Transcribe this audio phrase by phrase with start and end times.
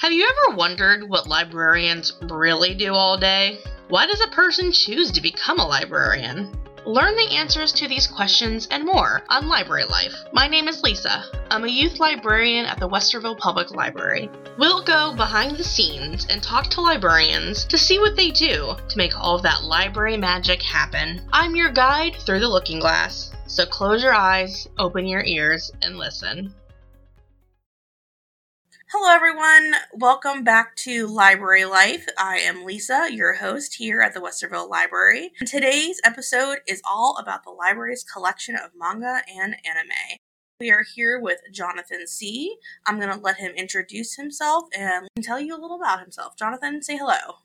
[0.00, 3.58] Have you ever wondered what librarians really do all day?
[3.88, 6.58] Why does a person choose to become a librarian?
[6.86, 10.14] Learn the answers to these questions and more on Library Life.
[10.32, 11.26] My name is Lisa.
[11.50, 14.30] I'm a youth librarian at the Westerville Public Library.
[14.56, 18.96] We'll go behind the scenes and talk to librarians to see what they do to
[18.96, 21.28] make all of that library magic happen.
[21.30, 25.98] I'm your guide through the looking glass, so close your eyes, open your ears, and
[25.98, 26.54] listen.
[28.92, 29.74] Hello, everyone.
[29.92, 32.08] Welcome back to Library Life.
[32.18, 35.30] I am Lisa, your host here at the Westerville Library.
[35.38, 40.18] And today's episode is all about the library's collection of manga and anime.
[40.58, 42.56] We are here with Jonathan C.
[42.84, 46.36] I'm going to let him introduce himself and tell you a little about himself.
[46.36, 47.36] Jonathan, say hello.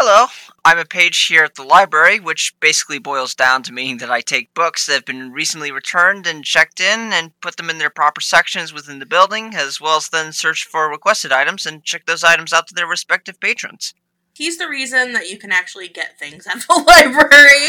[0.00, 0.28] Hello,
[0.64, 4.20] I'm a page here at the library, which basically boils down to meaning that I
[4.20, 7.90] take books that have been recently returned and checked in and put them in their
[7.90, 12.06] proper sections within the building, as well as then search for requested items and check
[12.06, 13.92] those items out to their respective patrons.
[14.34, 17.66] He's the reason that you can actually get things at the library.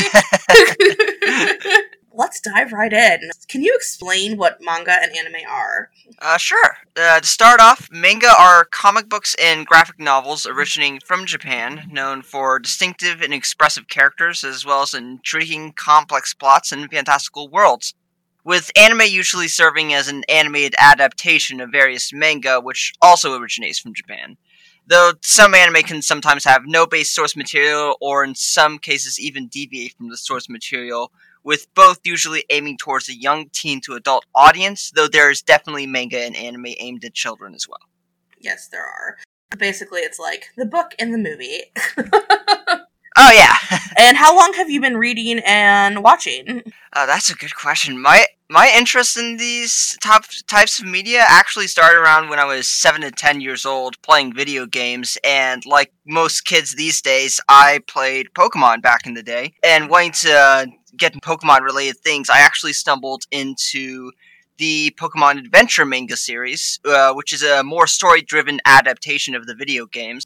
[2.13, 3.31] let's dive right in.
[3.47, 5.89] Can you explain what manga and anime are?
[6.19, 6.77] Uh, sure.
[6.95, 12.21] Uh, to start off, manga are comic books and graphic novels originating from Japan, known
[12.21, 17.93] for distinctive and expressive characters, as well as intriguing, complex plots and fantastical worlds.
[18.43, 23.93] With anime usually serving as an animated adaptation of various manga, which also originates from
[23.93, 24.37] Japan.
[24.87, 29.47] Though some anime can sometimes have no base source material, or in some cases even
[29.47, 31.11] deviate from the source material,
[31.49, 35.87] with both usually aiming towards a young teen to adult audience, though there is definitely
[35.87, 37.79] manga and anime aimed at children as well.
[38.37, 39.17] Yes, there are.
[39.57, 41.61] Basically, it's like the book and the movie.
[41.97, 43.55] oh, yeah.
[43.97, 46.61] and how long have you been reading and watching?
[46.93, 47.99] Uh, that's a good question.
[47.99, 52.69] My my interest in these top types of media actually started around when I was
[52.69, 55.17] seven to ten years old, playing video games.
[55.23, 60.11] And like most kids these days, I played Pokemon back in the day, and wanting
[60.11, 64.11] to get Pokemon related things, I actually stumbled into
[64.57, 69.55] the Pokemon Adventure manga series, uh, which is a more story driven adaptation of the
[69.55, 70.25] video games.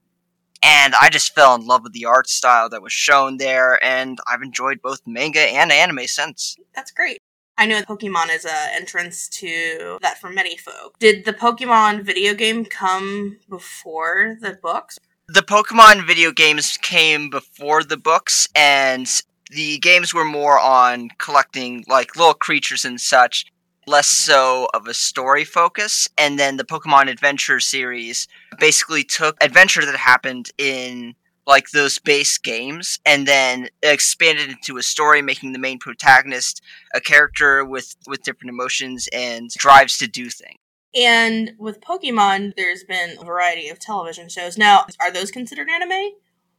[0.63, 4.17] And I just fell in love with the art style that was shown there, and
[4.25, 6.57] I've enjoyed both manga and anime since.
[6.73, 7.21] That's great.
[7.57, 10.97] I know Pokemon is an entrance to that for many folk.
[10.99, 14.97] Did the Pokemon video game come before the books?
[15.27, 19.07] The Pokemon video games came before the books, and
[19.53, 23.45] the games were more on collecting like little creatures and such,
[23.87, 26.07] less so of a story focus.
[26.17, 28.27] And then the Pokemon Adventure series
[28.59, 31.15] basically took adventure that happened in
[31.45, 36.61] like those base games and then expanded into a story making the main protagonist
[36.93, 40.57] a character with with different emotions and drives to do things.
[40.95, 44.57] And with pokemon there's been a variety of television shows.
[44.57, 46.13] Now are those considered anime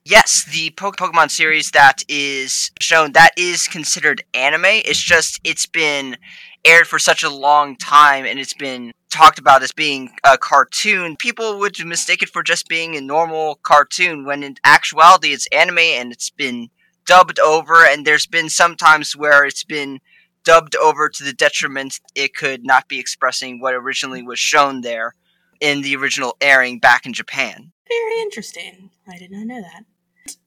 [0.07, 4.67] Yes, the Pokemon series that is shown that is considered anime.
[4.67, 6.19] It's just it's been
[6.63, 11.17] aired for such a long time and it's been talked about as being a cartoon.
[11.17, 15.79] People would mistake it for just being a normal cartoon when in actuality it's anime
[15.79, 16.69] and it's been
[17.07, 20.01] dubbed over and there's been some times where it's been
[20.45, 25.15] dubbed over to the detriment it could not be expressing what originally was shown there
[25.63, 27.73] in the original airing back in Japan.
[27.89, 28.91] Very interesting.
[29.09, 29.85] I did not know that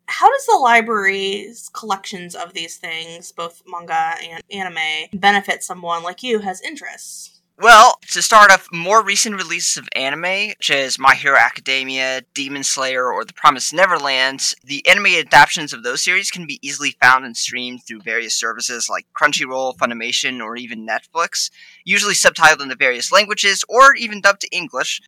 [0.07, 6.23] how does the library's collections of these things, both manga and anime, benefit someone like
[6.23, 7.37] you who has interests?
[7.59, 12.63] Well, to start off, more recent releases of anime, such as My Hero Academia, Demon
[12.63, 17.25] Slayer, or The Promised Neverland, the anime adaptations of those series can be easily found
[17.25, 21.49] and streamed through various services like Crunchyroll, Funimation, or even Netflix,
[21.83, 25.01] usually subtitled into various languages or even dubbed to English,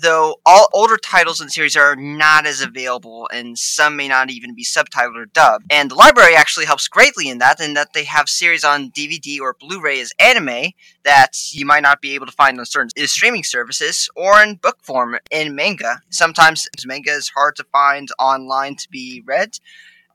[0.00, 4.30] though all older titles in the series are not as available and some may not
[4.30, 5.66] even be subtitled or dubbed.
[5.70, 9.40] And the library actually helps greatly in that in that they have series on DVD
[9.40, 10.72] or Blu-ray as anime
[11.04, 14.78] that you might not be able to find on certain streaming services or in book
[14.82, 16.00] form in manga.
[16.10, 19.58] Sometimes manga is hard to find online to be read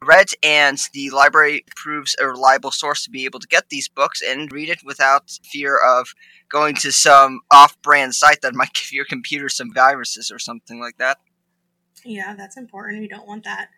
[0.04, 4.22] read, and the library proves a reliable source to be able to get these books
[4.22, 6.14] and read it without fear of
[6.50, 10.98] going to some off-brand site that might give your computer some viruses or something like
[10.98, 11.18] that.
[12.06, 13.02] Yeah, that's important.
[13.02, 13.70] You don't want that.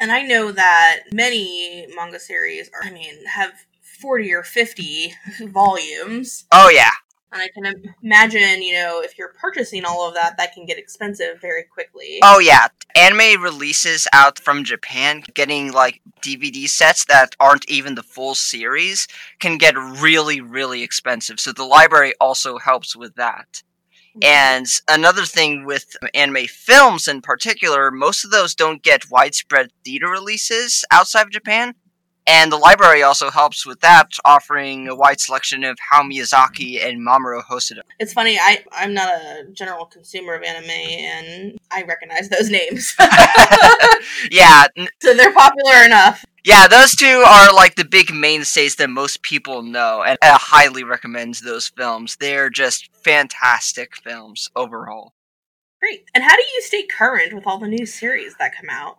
[0.00, 3.52] And I know that many manga series are, I mean, have
[4.00, 5.14] 40 or 50
[5.48, 6.46] volumes.
[6.52, 6.92] Oh, yeah.
[7.32, 10.78] And I can imagine, you know, if you're purchasing all of that, that can get
[10.78, 12.18] expensive very quickly.
[12.22, 12.66] Oh, yeah.
[12.96, 19.06] Anime releases out from Japan, getting like DVD sets that aren't even the full series,
[19.38, 21.38] can get really, really expensive.
[21.38, 23.62] So the library also helps with that.
[24.16, 24.24] Mm-hmm.
[24.24, 30.08] And another thing with anime films in particular, most of those don't get widespread theater
[30.08, 31.74] releases outside of Japan.
[32.26, 37.00] And the library also helps with that, offering a wide selection of Hayao Miyazaki and
[37.00, 37.80] Mamoru Hosoda.
[37.98, 42.94] It's funny, I, I'm not a general consumer of anime, and I recognize those names.
[44.30, 44.66] yeah.
[45.00, 46.24] So they're popular enough.
[46.44, 50.84] Yeah, those two are like the big mainstays that most people know, and I highly
[50.84, 52.16] recommend those films.
[52.18, 55.12] They're just fantastic films overall.
[55.80, 56.04] Great.
[56.14, 58.98] And how do you stay current with all the new series that come out?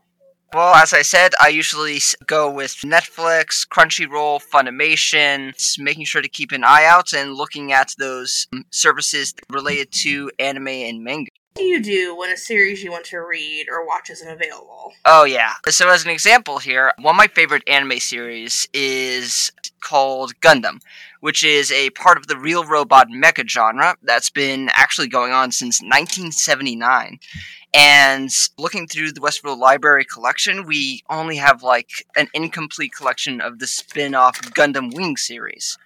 [0.54, 6.52] Well, as I said, I usually go with Netflix, Crunchyroll, Funimation, making sure to keep
[6.52, 11.32] an eye out and looking at those um, services related to anime and manga.
[11.54, 14.92] What do you do when a series you want to read or watch isn't available?
[15.06, 15.54] Oh, yeah.
[15.70, 20.82] So, as an example here, one of my favorite anime series is called Gundam,
[21.20, 25.52] which is a part of the real robot mecha genre that's been actually going on
[25.52, 27.20] since 1979.
[27.74, 33.60] And looking through the Westerville Library collection, we only have like an incomplete collection of
[33.60, 35.78] the spin off Gundam Wing series.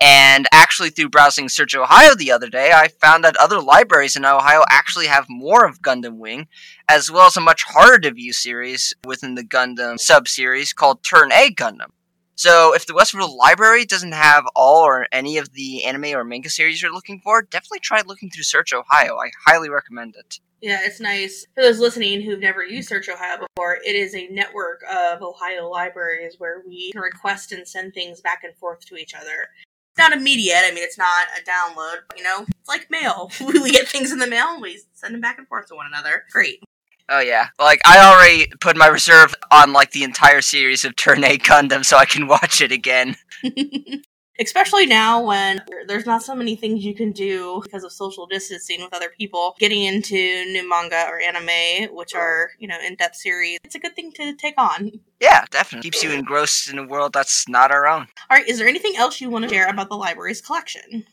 [0.00, 4.24] And actually, through browsing Search Ohio the other day, I found that other libraries in
[4.24, 6.48] Ohio actually have more of Gundam Wing,
[6.88, 11.02] as well as a much harder to view series within the Gundam sub series called
[11.02, 11.90] Turn A Gundam.
[12.36, 16.50] So, if the Westerville Library doesn't have all or any of the anime or manga
[16.50, 19.16] series you're looking for, definitely try looking through Search Ohio.
[19.16, 20.40] I highly recommend it.
[20.64, 21.44] Yeah, it's nice.
[21.54, 25.68] For those listening who've never used Search Ohio before, it is a network of Ohio
[25.68, 29.50] libraries where we can request and send things back and forth to each other.
[29.92, 30.62] It's not immediate.
[30.64, 31.96] I mean, it's not a download.
[32.08, 33.30] But, you know, it's like mail.
[33.46, 35.84] we get things in the mail and we send them back and forth to one
[35.86, 36.24] another.
[36.32, 36.62] Great.
[37.10, 41.22] Oh yeah, like I already put my reserve on like the entire series of Turn
[41.24, 43.16] A Gundam, so I can watch it again.
[44.40, 48.82] Especially now when there's not so many things you can do because of social distancing
[48.82, 49.54] with other people.
[49.58, 53.78] Getting into new manga or anime, which are, you know, in depth series, it's a
[53.78, 54.90] good thing to take on.
[55.20, 55.90] Yeah, definitely.
[55.90, 58.08] Keeps you engrossed in a world that's not our own.
[58.30, 61.06] Alright, is there anything else you want to share about the library's collection?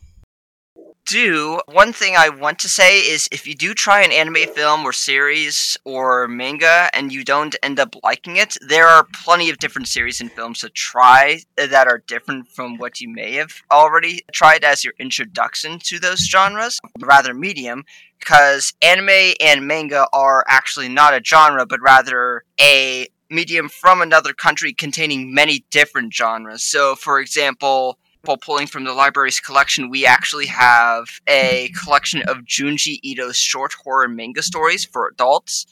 [1.05, 4.85] Do, one thing I want to say is if you do try an anime film
[4.85, 9.57] or series or manga and you don't end up liking it, there are plenty of
[9.57, 14.21] different series and films to try that are different from what you may have already
[14.31, 17.83] tried as your introduction to those genres, rather medium,
[18.19, 24.33] because anime and manga are actually not a genre, but rather a medium from another
[24.33, 26.63] country containing many different genres.
[26.63, 32.99] So, for example, pulling from the library's collection, we actually have a collection of Junji
[33.03, 35.65] Ito's short horror manga stories for adults,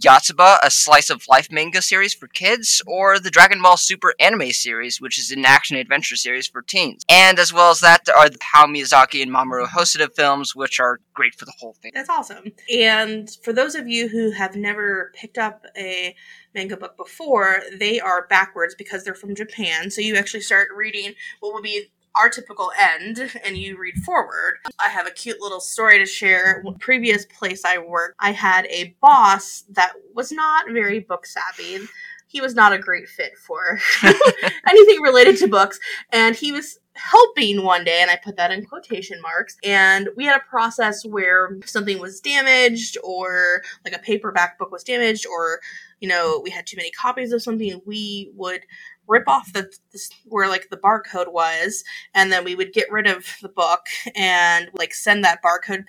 [0.00, 4.50] Yotsuba, a slice of life manga series for kids, or the Dragon Ball Super anime
[4.50, 7.02] series, which is an action adventure series for teens.
[7.08, 10.80] And as well as that, there are the Hayao Miyazaki and Mamoru Hosoda films, which
[10.80, 11.92] are great for the whole thing.
[11.94, 12.52] That's awesome.
[12.72, 16.14] And for those of you who have never picked up a
[16.54, 19.90] manga book before, they are backwards because they're from Japan.
[19.90, 24.54] So you actually start reading what would be our typical end and you read forward.
[24.84, 26.62] I have a cute little story to share.
[26.78, 31.86] Previous place I worked, I had a boss that was not very book savvy.
[32.26, 33.78] He was not a great fit for
[34.68, 35.78] anything related to books,
[36.10, 39.56] and he was helping one day, and I put that in quotation marks.
[39.64, 44.82] And we had a process where something was damaged, or like a paperback book was
[44.82, 45.60] damaged, or
[46.00, 48.62] you know, we had too many copies of something, and we would
[49.06, 51.84] rip off the this, where like the barcode was
[52.14, 55.84] and then we would get rid of the book and like send that barcode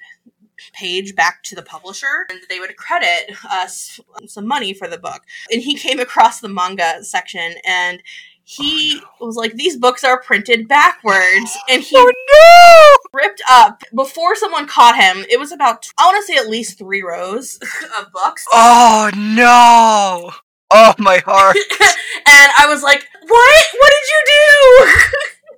[0.74, 5.22] page back to the publisher and they would credit us some money for the book
[5.52, 8.02] and he came across the manga section and
[8.44, 9.26] he oh, no.
[9.26, 13.20] was like these books are printed backwards and he oh, no!
[13.20, 16.78] ripped up before someone caught him it was about i want to say at least
[16.78, 17.60] three rows
[18.00, 20.32] of books oh no
[20.72, 21.58] Oh, my heart.
[22.28, 23.64] and I was like, what?
[23.80, 24.92] What did you do?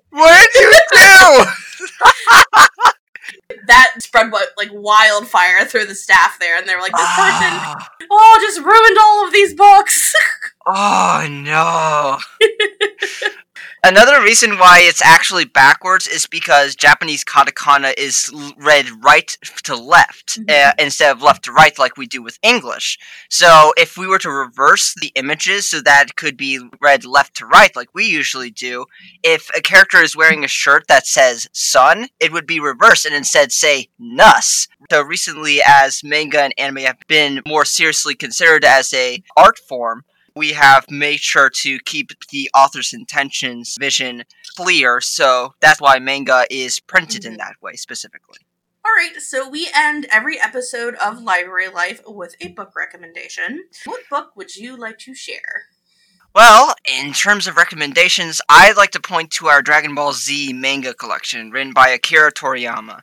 [0.17, 1.45] what did you do?
[3.67, 7.89] that spread like wildfire through the staff there, and they were like, "This person, ah.
[8.09, 10.13] oh, just ruined all of these books."
[10.65, 12.17] oh no!
[13.87, 20.41] Another reason why it's actually backwards is because Japanese katakana is read right to left
[20.41, 20.49] mm-hmm.
[20.49, 22.99] uh, instead of left to right like we do with English.
[23.29, 27.45] So if we were to reverse the images so that could be read left to
[27.45, 28.87] right like we usually do,
[29.23, 33.15] if a character is wearing a shirt that says sun, it would be reversed and
[33.15, 34.67] instead say nus.
[34.91, 40.03] So recently as manga and anime have been more seriously considered as a art form,
[40.37, 44.23] we have made sure to keep the author's intentions vision
[44.55, 47.33] clear, so that's why manga is printed mm-hmm.
[47.33, 48.37] in that way specifically.
[48.85, 53.65] All right, so we end every episode of Library Life with a book recommendation.
[53.85, 55.65] What book would you like to share?
[56.33, 60.93] Well, in terms of recommendations, I'd like to point to our Dragon Ball Z manga
[60.93, 63.01] collection written by Akira Toriyama,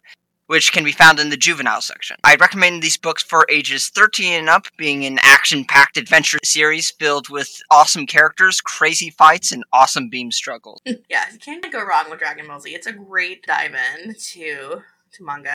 [0.55, 2.17] which can be found in the juvenile section.
[2.23, 6.93] I'd recommend these books for ages 13 and up, being an action packed adventure series
[6.93, 10.81] filled with awesome characters, crazy fights, and awesome beam struggles.
[11.11, 12.73] yeah, you can't go wrong with Dragon Ball Z.
[12.73, 14.83] It's a great dive in to,
[15.15, 15.55] to manga.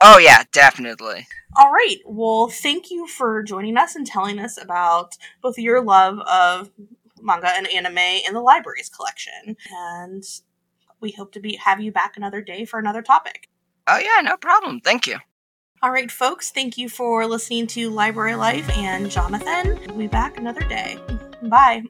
[0.00, 1.28] Oh, yeah, definitely.
[1.56, 1.98] All right.
[2.04, 6.70] Well, thank you for joining us and telling us about both your love of
[7.22, 9.56] manga and anime in the library's collection.
[9.72, 10.24] And
[11.00, 13.48] we hope to be have you back another day for another topic.
[13.88, 14.80] Oh, yeah, no problem.
[14.80, 15.18] Thank you.
[15.82, 19.78] All right, folks, thank you for listening to Library Life and Jonathan.
[19.86, 20.98] We'll be back another day.
[21.42, 21.84] Bye.